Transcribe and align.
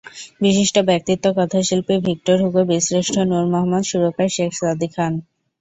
বিশিষ্ট 0.41 0.75
ব্যক্তিত্ব—কথাশিল্পী 0.89 1.95
Victor 2.07 2.37
Hugo, 2.43 2.61
বীরশ্রেষ্ঠ 2.69 3.15
নূর 3.29 3.45
মোহাম্মদ, 3.51 3.83
সুরকার 3.89 4.29
শেখ 4.35 4.51
সাদী 4.59 4.87
খান। 4.95 5.13